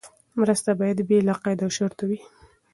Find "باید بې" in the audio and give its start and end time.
0.79-1.17